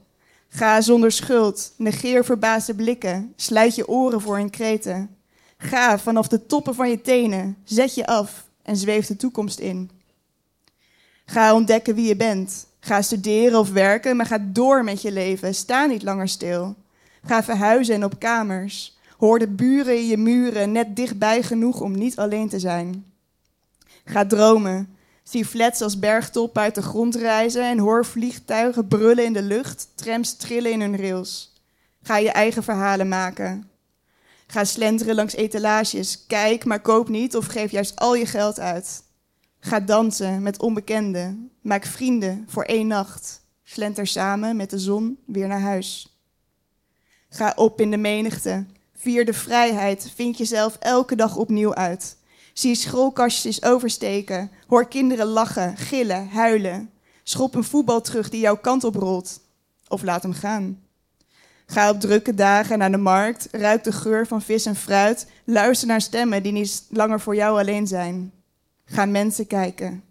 Ga 0.50 0.82
zonder 0.82 1.12
schuld, 1.12 1.74
negeer 1.78 2.26
verbaasde 2.26 2.76
blikken, 2.76 3.34
sluit 3.36 3.76
je 3.76 3.88
oren 3.88 4.22
voor 4.22 4.38
hun 4.38 4.50
kreten. 4.50 5.15
Ga 5.66 6.00
vanaf 6.00 6.28
de 6.28 6.46
toppen 6.46 6.76
van 6.76 6.90
je 6.90 7.02
tenen, 7.02 7.58
zet 7.64 7.96
je 7.96 8.06
af 8.06 8.48
en 8.62 8.78
zweef 8.78 9.06
de 9.06 9.16
toekomst 9.16 9.60
in. 9.60 9.90
Ga 11.26 11.54
ontdekken 11.54 11.96
wie 11.96 12.08
je 12.08 12.16
bent. 12.16 12.68
Ga 12.80 13.02
studeren 13.02 13.60
of 13.60 13.72
werken, 13.72 14.16
maar 14.16 14.26
ga 14.26 14.38
door 14.42 14.84
met 14.84 15.02
je 15.02 15.12
leven. 15.12 15.56
Sta 15.56 15.86
niet 15.86 16.04
langer 16.04 16.28
stil. 16.28 16.76
Ga 17.24 17.44
verhuizen 17.44 17.96
en 17.96 18.04
op 18.04 18.20
kamers. 18.20 18.98
Hoor 19.18 19.40
de 19.40 19.48
buren 19.48 19.98
in 19.98 20.08
je 20.08 20.18
muren 20.18 20.72
net 20.72 20.96
dichtbij 20.96 21.44
genoeg 21.44 21.82
om 21.82 21.98
niet 21.98 22.18
alleen 22.18 22.50
te 22.50 22.60
zijn. 22.60 23.06
Ga 24.06 24.26
dromen. 24.26 24.98
Zie 25.24 25.46
flats 25.46 25.82
als 25.82 26.00
bergtop 26.00 26.58
uit 26.58 26.76
de 26.76 26.82
grond 26.82 27.16
reizen 27.16 27.64
en 27.64 27.80
hoor 27.80 28.06
vliegtuigen 28.06 28.88
brullen 28.88 29.26
in 29.26 29.34
de 29.34 29.42
lucht, 29.42 29.88
trams 29.96 30.36
trillen 30.36 30.72
in 30.72 30.82
hun 30.82 30.98
rails. 30.98 31.54
Ga 32.02 32.18
je 32.18 32.32
eigen 32.32 32.64
verhalen 32.64 33.08
maken. 33.08 33.70
Ga 34.48 34.64
slenteren 34.64 35.16
langs 35.16 35.36
etalages. 35.36 36.26
Kijk, 36.28 36.66
maar 36.66 36.82
koop 36.82 37.10
niet 37.10 37.36
of 37.36 37.46
geef 37.46 37.72
juist 37.72 37.96
al 37.96 38.16
je 38.16 38.26
geld 38.26 38.60
uit. 38.60 39.04
Ga 39.60 39.80
dansen 39.80 40.42
met 40.42 40.62
onbekenden. 40.62 41.52
Maak 41.62 41.86
vrienden 41.86 42.46
voor 42.48 42.64
één 42.64 42.88
nacht. 42.88 43.46
Slenter 43.64 44.08
samen 44.08 44.56
met 44.56 44.70
de 44.70 44.80
zon 44.80 45.20
weer 45.26 45.48
naar 45.48 45.60
huis. 45.60 46.20
Ga 47.30 47.54
op 47.56 47.82
in 47.82 47.92
de 47.92 47.98
menigte. 47.98 48.66
Vier 48.94 49.26
de 49.26 49.34
vrijheid, 49.34 50.12
vind 50.16 50.38
jezelf 50.38 50.78
elke 50.80 51.16
dag 51.16 51.36
opnieuw 51.36 51.74
uit. 51.74 52.18
Zie 52.54 52.76
schoolkastjes 52.76 53.64
oversteken, 53.64 54.52
hoor 54.68 54.88
kinderen 54.88 55.26
lachen, 55.26 55.78
gillen, 55.78 56.30
huilen. 56.30 56.90
Schop 57.24 57.56
een 57.56 57.64
voetbal 57.64 58.02
terug 58.02 58.30
die 58.30 58.40
jouw 58.40 58.58
kant 58.58 58.84
op 58.84 58.96
rolt. 58.96 59.42
Of 59.88 60.04
laat 60.04 60.24
hem 60.24 60.34
gaan. 60.34 60.85
Ga 61.66 61.90
op 61.90 62.00
drukke 62.00 62.34
dagen 62.34 62.78
naar 62.78 62.92
de 62.92 62.98
markt, 62.98 63.48
ruik 63.52 63.84
de 63.84 63.92
geur 63.92 64.28
van 64.28 64.42
vis 64.42 64.66
en 64.66 64.76
fruit, 64.76 65.28
luister 65.44 65.88
naar 65.88 66.02
stemmen 66.02 66.44
die 66.44 66.52
niet 66.52 66.86
langer 66.90 67.20
voor 67.20 67.36
jou 67.36 67.60
alleen 67.60 67.88
zijn. 67.88 68.32
Ga 68.86 69.06
mensen 69.06 69.48
kijken. 69.48 70.04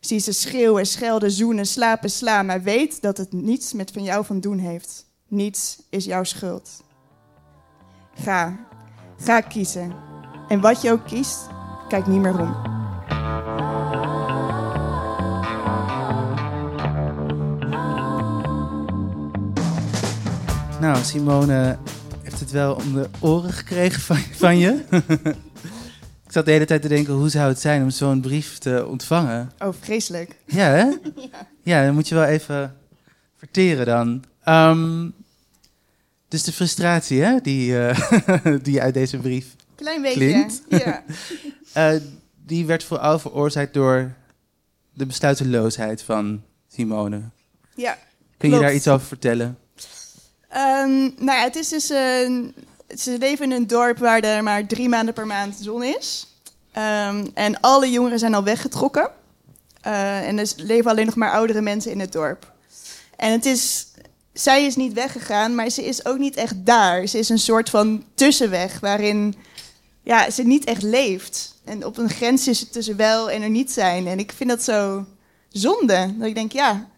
Zie 0.00 0.18
ze 0.18 0.32
schreeuwen, 0.32 0.86
schelden, 0.86 1.30
zoenen, 1.30 1.66
slapen, 1.66 2.10
slaan, 2.10 2.46
maar 2.46 2.62
weet 2.62 3.02
dat 3.02 3.16
het 3.16 3.32
niets 3.32 3.72
met 3.72 3.90
van 3.90 4.02
jou 4.02 4.24
van 4.24 4.40
doen 4.40 4.58
heeft. 4.58 5.06
Niets 5.28 5.78
is 5.90 6.04
jouw 6.04 6.24
schuld. 6.24 6.82
Ga, 8.14 8.66
ga 9.18 9.40
kiezen. 9.40 9.94
En 10.48 10.60
wat 10.60 10.82
je 10.82 10.90
ook 10.90 11.06
kiest, 11.06 11.38
kijk 11.88 12.06
niet 12.06 12.20
meer 12.20 12.40
om. 12.40 12.71
Nou, 20.82 21.04
Simone 21.04 21.78
heeft 22.22 22.40
het 22.40 22.50
wel 22.50 22.74
om 22.74 22.94
de 22.94 23.08
oren 23.20 23.52
gekregen 23.52 24.00
van, 24.00 24.16
van 24.16 24.58
je. 24.58 24.84
ik 26.26 26.32
zat 26.32 26.44
de 26.44 26.50
hele 26.50 26.64
tijd 26.64 26.82
te 26.82 26.88
denken, 26.88 27.14
hoe 27.14 27.28
zou 27.28 27.48
het 27.48 27.60
zijn 27.60 27.82
om 27.82 27.90
zo'n 27.90 28.20
brief 28.20 28.58
te 28.58 28.86
ontvangen? 28.86 29.52
Oh, 29.58 29.74
vreselijk. 29.80 30.36
Ja, 30.46 30.64
hè? 30.66 30.90
Ja, 31.62 31.84
dan 31.84 31.94
moet 31.94 32.08
je 32.08 32.14
wel 32.14 32.24
even 32.24 32.76
verteren 33.36 33.86
dan. 33.86 34.24
Ehm, 34.44 35.08
dus 36.28 36.42
de 36.42 36.52
frustratie, 36.52 37.22
hè, 37.22 37.40
die, 37.40 37.72
uh, 37.72 37.96
die 38.62 38.82
uit 38.82 38.94
deze 38.94 39.18
brief 39.18 39.46
Klein 39.74 40.02
beetje, 40.02 40.18
klinkt. 40.18 40.62
ja. 40.68 41.02
Uh, 41.76 42.00
die 42.46 42.66
werd 42.66 42.84
vooral 42.84 43.18
veroorzaakt 43.18 43.74
door 43.74 44.12
de 44.94 45.06
besluiteloosheid 45.06 46.02
van 46.02 46.42
Simone. 46.68 47.20
Ja, 47.74 47.92
Kun 48.36 48.48
je 48.48 48.54
klopt. 48.54 48.62
daar 48.62 48.74
iets 48.74 48.88
over 48.88 49.06
vertellen? 49.06 49.56
Ehm, 50.52 51.00
nou 51.00 51.38
ja, 51.38 51.42
het 51.42 51.56
is 51.56 51.68
dus 51.68 51.88
een... 51.88 52.54
Ze 52.98 53.18
leven 53.18 53.44
in 53.44 53.50
een 53.50 53.66
dorp 53.66 53.98
waar 53.98 54.20
er 54.20 54.42
maar 54.42 54.66
drie 54.66 54.88
maanden 54.88 55.14
per 55.14 55.26
maand 55.26 55.56
zon 55.60 55.82
is. 55.82 56.26
Ehm, 56.72 57.26
en 57.34 57.60
alle 57.60 57.90
jongeren 57.90 58.18
zijn 58.18 58.34
al 58.34 58.44
weggetrokken. 58.44 59.10
Eh, 59.80 60.28
en 60.28 60.38
er 60.38 60.52
leven 60.56 60.90
alleen 60.90 61.06
nog 61.06 61.14
maar 61.14 61.32
oudere 61.32 61.60
mensen 61.60 61.90
in 61.90 62.00
het 62.00 62.12
dorp. 62.12 62.52
En 63.16 63.32
het 63.32 63.46
is... 63.46 63.86
Zij 64.32 64.64
is 64.64 64.76
niet 64.76 64.92
weggegaan, 64.92 65.54
maar 65.54 65.70
ze 65.70 65.84
is 65.84 66.04
ook 66.04 66.18
niet 66.18 66.36
echt 66.36 66.66
daar. 66.66 67.06
Ze 67.06 67.18
is 67.18 67.28
een 67.28 67.38
soort 67.38 67.70
van 67.70 68.04
tussenweg 68.14 68.80
waarin 68.80 69.34
ja, 70.02 70.30
ze 70.30 70.42
niet 70.42 70.64
echt 70.64 70.82
leeft. 70.82 71.54
En 71.64 71.86
op 71.86 71.98
een 71.98 72.10
grens 72.10 72.48
is 72.48 72.60
het 72.60 72.72
tussen 72.72 72.96
wel 72.96 73.30
en 73.30 73.42
er 73.42 73.50
niet 73.50 73.70
zijn. 73.70 74.06
En 74.06 74.18
ik 74.18 74.32
vind 74.32 74.50
dat 74.50 74.62
zo 74.62 75.06
zonde. 75.48 76.14
Dat 76.18 76.28
ik 76.28 76.34
denk, 76.34 76.52
ja, 76.52 76.88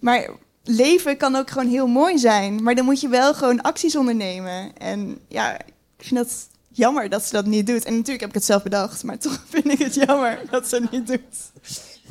maar 0.00 0.30
leven 0.68 1.16
kan 1.16 1.36
ook 1.36 1.50
gewoon 1.50 1.68
heel 1.68 1.86
mooi 1.86 2.18
zijn. 2.18 2.62
Maar 2.62 2.74
dan 2.74 2.84
moet 2.84 3.00
je 3.00 3.08
wel 3.08 3.34
gewoon 3.34 3.60
acties 3.60 3.96
ondernemen. 3.96 4.76
En 4.76 5.18
ja, 5.28 5.58
ik 5.58 5.64
vind 5.98 6.14
dat 6.16 6.48
jammer 6.68 7.08
dat 7.08 7.24
ze 7.24 7.32
dat 7.32 7.46
niet 7.46 7.66
doet. 7.66 7.84
En 7.84 7.92
natuurlijk 7.92 8.20
heb 8.20 8.28
ik 8.28 8.34
het 8.34 8.44
zelf 8.44 8.62
bedacht, 8.62 9.04
maar 9.04 9.18
toch 9.28 9.44
vind 9.48 9.70
ik 9.70 9.78
het 9.78 9.94
jammer 9.94 10.38
dat 10.50 10.68
ze 10.68 10.76
het 10.76 10.90
niet 10.90 11.06
doet. 11.06 11.70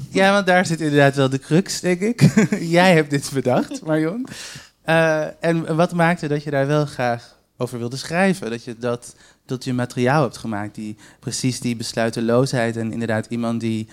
Ja, 0.09 0.31
want 0.31 0.45
daar 0.45 0.65
zit 0.65 0.81
inderdaad 0.81 1.15
wel 1.15 1.29
de 1.29 1.39
crux, 1.39 1.79
denk 1.79 1.99
ik. 1.99 2.21
Jij 2.77 2.93
hebt 2.93 3.09
dit 3.09 3.31
bedacht, 3.33 3.81
Marion. 3.85 4.27
Uh, 4.85 5.43
en 5.43 5.75
wat 5.75 5.93
maakte 5.93 6.27
dat 6.27 6.43
je 6.43 6.49
daar 6.49 6.67
wel 6.67 6.85
graag 6.85 7.37
over 7.57 7.79
wilde 7.79 7.97
schrijven? 7.97 8.49
Dat 8.49 8.63
je 8.63 8.75
dat 8.77 9.15
tot 9.45 9.63
je 9.63 9.73
materiaal 9.73 10.21
hebt 10.21 10.37
gemaakt, 10.37 10.75
die 10.75 10.97
precies 11.19 11.59
die 11.59 11.75
besluiteloosheid 11.75 12.77
en 12.77 12.91
inderdaad 12.91 13.25
iemand 13.29 13.59
die, 13.59 13.87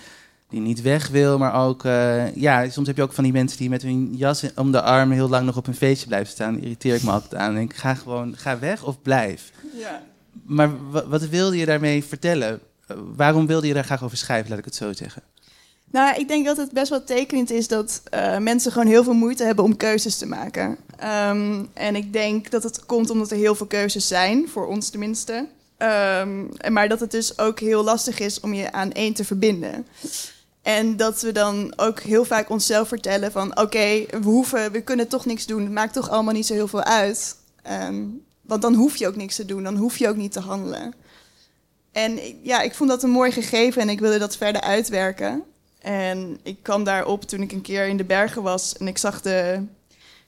die 0.53 0.61
niet 0.61 0.81
weg 0.81 1.07
wil, 1.07 1.37
maar 1.37 1.65
ook, 1.65 1.83
uh, 1.83 2.35
ja, 2.35 2.69
soms 2.69 2.87
heb 2.87 2.95
je 2.95 3.03
ook 3.03 3.13
van 3.13 3.23
die 3.23 3.33
mensen 3.33 3.57
die 3.57 3.69
met 3.69 3.81
hun 3.81 4.15
jas 4.15 4.43
om 4.55 4.71
de 4.71 4.81
arm 4.81 5.11
heel 5.11 5.29
lang 5.29 5.45
nog 5.45 5.57
op 5.57 5.67
een 5.67 5.75
feestje 5.75 6.07
blijven 6.07 6.31
staan. 6.31 6.59
Irriteer 6.59 6.95
ik 6.95 7.03
me 7.03 7.11
altijd 7.11 7.35
aan. 7.35 7.53
Denk, 7.53 7.75
ga 7.75 7.93
gewoon, 7.93 8.35
ga 8.37 8.59
weg 8.59 8.83
of 8.83 9.01
blijf. 9.01 9.51
Ja. 9.77 10.03
Maar 10.43 10.89
wat, 10.91 11.05
wat 11.05 11.27
wilde 11.27 11.57
je 11.57 11.65
daarmee 11.65 12.03
vertellen? 12.03 12.59
Uh, 12.91 12.97
waarom 13.15 13.47
wilde 13.47 13.67
je 13.67 13.73
daar 13.73 13.83
graag 13.83 14.03
over 14.03 14.17
schrijven, 14.17 14.49
laat 14.49 14.59
ik 14.59 14.65
het 14.65 14.75
zo 14.75 14.93
zeggen? 14.93 15.21
Nou, 15.91 16.19
ik 16.19 16.27
denk 16.27 16.45
dat 16.45 16.57
het 16.57 16.71
best 16.71 16.89
wel 16.89 17.03
tekenend 17.03 17.51
is 17.51 17.67
dat 17.67 18.01
uh, 18.13 18.37
mensen 18.37 18.71
gewoon 18.71 18.87
heel 18.87 19.03
veel 19.03 19.13
moeite 19.13 19.43
hebben 19.43 19.65
om 19.65 19.77
keuzes 19.77 20.17
te 20.17 20.25
maken. 20.25 20.77
Um, 21.29 21.69
en 21.73 21.95
ik 21.95 22.13
denk 22.13 22.51
dat 22.51 22.63
het 22.63 22.85
komt 22.85 23.09
omdat 23.09 23.31
er 23.31 23.37
heel 23.37 23.55
veel 23.55 23.65
keuzes 23.65 24.07
zijn, 24.07 24.49
voor 24.49 24.67
ons 24.67 24.89
tenminste. 24.89 25.47
Um, 25.77 26.49
maar 26.71 26.89
dat 26.89 26.99
het 26.99 27.11
dus 27.11 27.37
ook 27.37 27.59
heel 27.59 27.83
lastig 27.83 28.19
is 28.19 28.39
om 28.39 28.53
je 28.53 28.71
aan 28.71 28.91
één 28.91 29.13
te 29.13 29.25
verbinden. 29.25 29.85
En 30.63 30.97
dat 30.97 31.21
we 31.21 31.31
dan 31.31 31.73
ook 31.75 31.99
heel 31.99 32.25
vaak 32.25 32.49
onszelf 32.49 32.87
vertellen 32.87 33.31
van... 33.31 33.59
oké, 33.59 34.05
we, 34.09 34.19
hoeven, 34.23 34.71
we 34.71 34.81
kunnen 34.81 35.07
toch 35.07 35.25
niks 35.25 35.45
doen, 35.45 35.63
het 35.63 35.71
maakt 35.71 35.93
toch 35.93 36.09
allemaal 36.09 36.33
niet 36.33 36.45
zo 36.45 36.53
heel 36.53 36.67
veel 36.67 36.83
uit. 36.83 37.35
Um, 37.87 38.23
want 38.41 38.61
dan 38.61 38.73
hoef 38.73 38.95
je 38.95 39.07
ook 39.07 39.15
niks 39.15 39.35
te 39.35 39.45
doen, 39.45 39.63
dan 39.63 39.75
hoef 39.75 39.97
je 39.97 40.07
ook 40.07 40.15
niet 40.15 40.31
te 40.31 40.39
handelen. 40.39 40.93
En 41.91 42.19
ja, 42.41 42.61
ik 42.61 42.75
vond 42.75 42.89
dat 42.89 43.03
een 43.03 43.09
mooi 43.09 43.31
gegeven 43.31 43.81
en 43.81 43.89
ik 43.89 43.99
wilde 43.99 44.17
dat 44.17 44.37
verder 44.37 44.61
uitwerken. 44.61 45.43
En 45.81 46.39
ik 46.43 46.57
kwam 46.61 46.83
daarop 46.83 47.23
toen 47.23 47.41
ik 47.41 47.51
een 47.51 47.61
keer 47.61 47.87
in 47.87 47.97
de 47.97 48.03
bergen 48.03 48.43
was 48.43 48.77
en 48.77 48.87
ik 48.87 48.97
zag 48.97 49.21
de, 49.21 49.65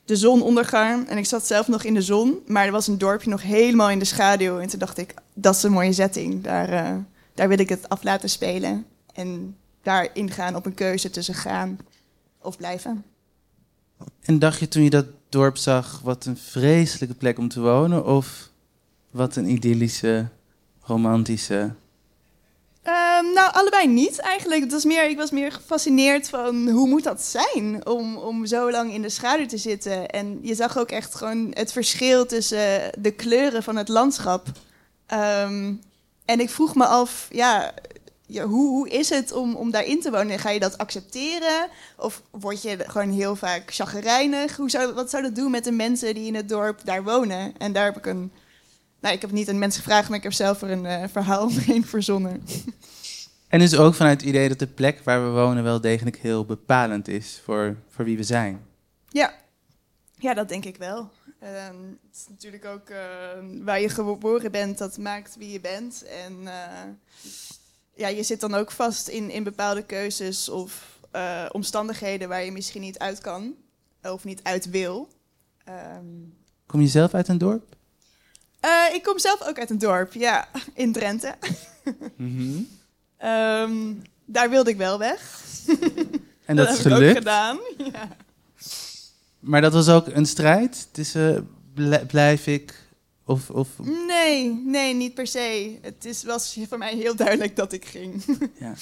de 0.06 0.15
zon 0.15 0.42
ondergaan. 0.42 1.08
En 1.08 1.18
ik 1.18 1.25
zat 1.25 1.48
zelf 1.48 1.68
nog 1.68 1.84
in 1.84 1.94
de 1.94 2.01
zon, 2.01 2.39
maar 2.48 2.65
er 2.65 2.72
was 2.72 2.88
een 2.88 2.98
dorpje 2.98 3.30
nog 3.30 3.42
helemaal 3.42 3.89
in 3.89 4.00
de 4.00 4.06
schaduw. 4.06 4.60
En 4.60 4.68
toen 4.68 4.80
dacht 4.80 4.98
ik, 4.98 5.13
dat 5.34 5.56
is 5.56 5.63
een 5.63 5.72
mooie 5.72 5.94
setting. 5.94 6.44
Daar, 6.44 6.74
uh, 6.74 6.98
daar 7.34 7.48
wil 7.48 7.60
ik 7.60 7.70
het 7.70 7.89
af 7.89 8.04
laten 8.04 8.30
spelen. 8.30 8.86
En 9.13 9.58
daar 9.86 10.10
ingaan 10.13 10.56
op 10.56 10.65
een 10.65 10.74
keuze 10.74 11.10
tussen 11.10 11.34
gaan 11.34 11.80
of 12.42 12.58
blijven. 12.58 13.04
En 14.22 14.39
dacht 14.39 14.60
je 14.60 14.68
toen 14.68 14.84
je 14.84 14.89
dat 14.89 15.06
dorp 15.30 15.58
zag, 15.58 16.00
wat 16.04 16.25
een 16.25 16.38
vreselijke 16.38 17.15
plek 17.15 17.38
om 17.38 17.48
te 17.48 17.62
wonen? 17.62 18.06
Of 18.06 18.50
wat 19.12 19.36
een 19.36 19.50
idyllische, 19.50 20.27
romantische 20.82 21.74
Um, 22.88 23.34
nou, 23.34 23.54
allebei 23.54 23.88
niet 23.88 24.20
eigenlijk. 24.20 24.62
Het 24.62 24.72
was 24.72 24.86
meer, 24.86 25.10
ik 25.10 25.18
was 25.18 25.32
meer 25.32 25.51
gefascineerd 25.51 26.30
van 26.30 26.70
hoe 26.70 26.88
moet 26.88 27.04
dat 27.04 27.22
zijn 27.22 27.88
om, 27.88 28.18
om 28.18 28.46
zo 28.46 28.72
lang 28.72 28.94
in 28.94 29.01
de 29.01 29.10
schaduw 29.10 29.46
te 29.46 29.58
zitten. 29.58 30.10
En 30.10 30.39
je 30.42 30.56
zag 30.56 30.77
ook 30.77 30.89
echt 30.89 31.15
gewoon 31.15 31.51
het 31.54 31.72
verschil 31.72 32.25
tussen 32.25 32.92
de 33.00 33.12
kleuren 33.12 33.63
van 33.63 33.75
het 33.75 33.88
landschap. 33.88 34.48
Um, 35.13 35.82
en 36.25 36.39
ik 36.39 36.50
vroeg 36.50 36.75
me 36.75 36.86
af, 36.86 37.27
ja, 37.32 37.74
ja, 38.27 38.44
hoe, 38.44 38.70
hoe 38.70 38.89
is 38.89 39.10
het 39.10 39.32
om, 39.32 39.55
om 39.55 39.72
daarin 39.72 40.01
te 40.01 40.12
wonen? 40.12 40.39
Ga 40.39 40.50
je 40.50 40.60
dat 40.60 40.77
accepteren? 40.77 41.67
Of 41.98 42.22
word 42.32 42.62
je 42.62 42.77
gewoon 42.88 43.12
heel 43.12 43.36
vaak 43.36 43.74
chagrijnig? 43.74 44.55
Hoe 44.55 44.70
zou, 44.70 44.94
wat 44.94 45.10
zou 45.10 45.24
dat 45.24 45.36
doen 45.36 45.51
met 45.51 45.63
de 45.63 45.72
mensen 45.72 46.13
die 46.13 46.27
in 46.27 46.36
het 46.36 46.50
dorp 46.50 46.82
daar 46.84 47.03
wonen? 47.03 47.58
En 47.58 47.74
daar 47.74 47.86
heb 47.86 47.98
ik 47.98 48.05
een... 48.05 48.32
Nou, 49.00 49.15
ik 49.15 49.22
heb 49.22 49.32
niet 49.32 49.50
aan 49.50 49.60
mensen 49.60 49.82
gevraagd, 49.84 50.08
maar 50.10 50.17
ik 50.17 50.24
heb 50.24 50.34
zelf 50.34 50.62
er 50.62 50.72
een 50.72 50.86
uh, 50.86 51.03
verhaal 51.12 51.46
omheen 51.48 51.86
verzonnen. 51.86 52.44
En 53.48 53.60
dus 53.60 53.75
ook 53.77 53.94
vanuit 53.94 54.20
het 54.20 54.29
idee 54.29 54.50
dat 54.50 54.60
de 54.60 54.67
plek 54.67 55.01
waar 55.03 55.24
we 55.24 55.29
wonen 55.29 55.63
wel 55.63 55.82
degelijk 55.82 56.17
heel 56.17 56.46
bepalend 56.46 57.08
is 57.08 57.41
voor, 57.44 57.75
voor 57.89 58.05
wie 58.05 58.17
we 58.17 58.24
zijn. 58.24 58.65
Ja, 59.10 59.34
ja 60.17 60.34
dat 60.34 60.50
denk 60.50 60.65
ik 60.65 60.77
wel. 60.77 61.12
Uh, 61.44 61.50
het 62.10 62.15
is 62.15 62.25
natuurlijk 62.29 62.65
ook 62.65 62.89
uh, 62.89 62.98
waar 63.63 63.82
je 63.82 63.89
geboren 63.89 64.51
bent, 64.51 64.77
dat 64.77 64.98
maakt 64.98 65.36
wie 65.38 65.51
je 65.51 65.60
bent. 65.60 66.03
En 66.03 66.41
uh, 66.41 66.51
ja, 67.96 68.08
je 68.08 68.24
zit 68.24 68.40
dan 68.40 68.54
ook 68.54 68.72
vast 68.72 69.08
in, 69.08 69.30
in 69.30 69.44
bepaalde 69.44 69.84
keuzes 69.84 70.50
of 70.50 71.00
uh, 71.16 71.46
omstandigheden 71.52 72.30
waar 72.30 72.44
je 72.44 72.52
misschien 72.52 72.82
niet 72.82 73.00
uit 73.00 73.22
kan 73.22 73.56
of 74.02 74.24
niet 74.24 74.44
uit 74.44 74.70
wil. 74.70 75.08
Um, 75.98 76.34
Kom 76.66 76.82
je 76.82 76.88
zelf 76.88 77.14
uit 77.14 77.28
een 77.28 77.38
dorp? 77.38 77.75
Uh, 78.66 78.94
ik 78.94 79.04
kom 79.04 79.20
zelf 79.20 79.42
ook 79.48 79.60
uit 79.60 79.70
een 79.70 79.78
dorp, 79.78 80.14
ja, 80.14 80.48
in 80.74 80.92
Drenthe. 80.92 81.36
Mm 82.16 82.38
-hmm. 82.38 82.68
um, 83.30 84.02
daar 84.25 84.50
wilde 84.50 84.70
ik 84.70 84.78
wel 84.78 85.00
weg. 85.00 85.22
En 86.46 86.56
dat, 86.56 86.68
dat 86.68 86.78
is 86.78 86.84
heb 86.84 86.94
gelukt? 86.94 87.12
ik 87.12 87.18
ook 87.18 87.24
gedaan. 87.24 87.60
Ja. 87.78 88.08
Maar 89.40 89.62
dat 89.62 89.74
was 89.74 89.90
ook 89.90 90.08
een 90.08 90.25
strijd 90.25 90.88
tussen 90.92 91.50
blijf 92.08 92.48
ik 92.48 92.85
of, 93.25 93.50
of... 93.50 93.70
Nee, 94.08 94.62
nee, 94.65 94.94
niet 94.94 95.13
per 95.13 95.27
se. 95.27 95.77
Het 95.82 96.05
is, 96.05 96.24
was 96.24 96.60
voor 96.67 96.77
mij 96.77 96.96
heel 96.96 97.15
duidelijk 97.15 97.55
dat 97.55 97.74
ik 97.74 97.86
ging. 97.86 98.24
Ja. 98.60 98.74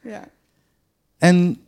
ja. 0.00 0.28
En 1.18 1.60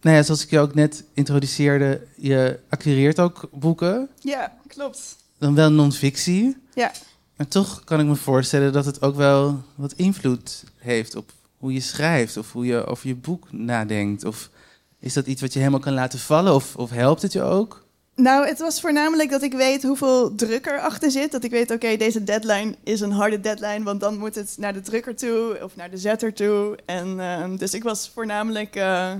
nou 0.00 0.16
ja, 0.16 0.22
zoals 0.22 0.42
ik 0.42 0.50
je 0.50 0.58
ook 0.58 0.74
net 0.74 1.04
introduceerde, 1.14 2.06
je 2.16 2.58
acquireert 2.68 3.20
ook 3.20 3.48
boeken. 3.52 4.08
Ja, 4.20 4.56
klopt. 4.66 5.16
Dan 5.38 5.54
wel 5.54 5.70
non-fictie. 5.70 6.56
Ja. 6.74 6.92
Maar 7.36 7.48
toch 7.48 7.84
kan 7.84 8.00
ik 8.00 8.06
me 8.06 8.16
voorstellen 8.16 8.72
dat 8.72 8.84
het 8.84 9.02
ook 9.02 9.16
wel 9.16 9.62
wat 9.74 9.92
invloed 9.92 10.64
heeft 10.76 11.16
op 11.16 11.32
hoe 11.56 11.72
je 11.72 11.80
schrijft 11.80 12.36
of 12.36 12.52
hoe 12.52 12.66
je 12.66 12.84
over 12.84 13.08
je 13.08 13.14
boek 13.14 13.52
nadenkt. 13.52 14.24
Of 14.24 14.50
is 14.98 15.12
dat 15.12 15.26
iets 15.26 15.40
wat 15.40 15.52
je 15.52 15.58
helemaal 15.58 15.80
kan 15.80 15.92
laten 15.92 16.18
vallen 16.18 16.54
of, 16.54 16.76
of 16.76 16.90
helpt 16.90 17.22
het 17.22 17.32
je 17.32 17.42
ook? 17.42 17.81
Nou, 18.14 18.46
het 18.46 18.58
was 18.58 18.80
voornamelijk 18.80 19.30
dat 19.30 19.42
ik 19.42 19.52
weet 19.52 19.82
hoeveel 19.82 20.34
druk 20.34 20.66
erachter 20.66 21.10
zit. 21.10 21.32
Dat 21.32 21.44
ik 21.44 21.50
weet, 21.50 21.70
oké, 21.70 21.96
deze 21.96 22.24
deadline 22.24 22.74
is 22.84 23.00
een 23.00 23.12
harde 23.12 23.40
deadline, 23.40 23.82
want 23.82 24.00
dan 24.00 24.18
moet 24.18 24.34
het 24.34 24.54
naar 24.58 24.72
de 24.72 24.80
drukker 24.80 25.16
toe 25.16 25.58
of 25.62 25.76
naar 25.76 25.90
de 25.90 25.96
zetter 25.96 26.34
toe. 26.34 26.78
En 26.84 27.20
ehm, 27.20 27.56
dus 27.56 27.74
ik 27.74 27.82
was 27.82 28.08
voornamelijk 28.08 28.76
eh, 28.76 29.14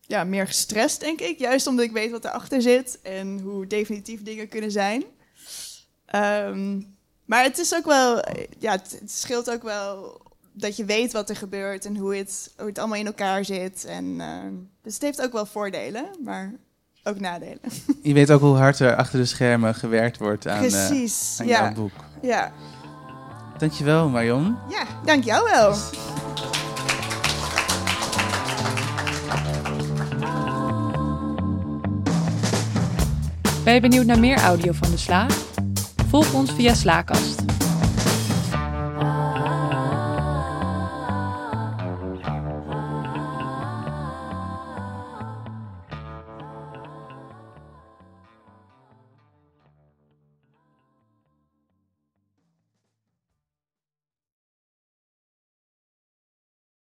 ja, 0.00 0.24
meer 0.24 0.46
gestrest, 0.46 1.00
denk 1.00 1.20
ik. 1.20 1.38
Juist 1.38 1.66
omdat 1.66 1.84
ik 1.84 1.92
weet 1.92 2.10
wat 2.10 2.24
erachter 2.24 2.62
zit 2.62 2.98
en 3.02 3.40
hoe 3.40 3.66
definitief 3.66 4.22
dingen 4.22 4.48
kunnen 4.48 4.70
zijn. 4.70 5.04
Ehm, 6.06 6.80
maar 7.24 7.42
het 7.42 7.58
is 7.58 7.74
ook 7.74 7.84
wel, 7.84 8.24
ja, 8.58 8.72
het, 8.72 9.00
scheelt 9.06 9.50
ook 9.50 9.62
wel 9.62 10.20
dat 10.52 10.76
je 10.76 10.84
weet 10.84 11.12
wat 11.12 11.28
er 11.28 11.36
gebeurt 11.36 11.84
en 11.84 11.96
hoe 11.96 12.16
het, 12.16 12.52
hoe 12.56 12.66
het 12.66 12.78
allemaal 12.78 12.98
in 12.98 13.06
elkaar 13.06 13.44
zit. 13.44 13.84
En, 13.84 14.20
ehm, 14.20 14.54
dus 14.82 14.94
het 14.94 15.02
heeft 15.02 15.22
ook 15.22 15.32
wel 15.32 15.46
voordelen, 15.46 16.10
maar 16.24 16.54
ook 17.04 17.20
nadelen. 17.20 17.58
Je 18.02 18.12
weet 18.12 18.30
ook 18.30 18.40
hoe 18.40 18.56
hard 18.56 18.78
er 18.78 18.96
achter 18.96 19.18
de 19.18 19.24
schermen 19.24 19.74
gewerkt 19.74 20.18
wordt 20.18 20.46
aan, 20.48 20.64
eh, 20.64 20.86
Precies, 20.86 21.36
aan 21.40 21.46
ja. 21.46 21.62
jouw 21.62 21.72
boek. 21.72 21.92
Ja. 22.22 22.52
Dankjewel, 23.58 24.08
Marion. 24.08 24.56
ja, 24.68 24.84
dank 25.04 25.24
jou 25.24 25.50
wel. 25.50 25.74
Ben 33.64 33.74
je 33.74 33.80
benieuwd 33.80 34.06
naar 34.06 34.18
meer 34.18 34.38
audio 34.38 34.72
van 34.72 34.90
de 34.90 34.96
Sla? 34.96 35.26
Volg 36.08 36.32
ons 36.32 36.52
via 36.52 36.74
Slaakast. 36.74 37.61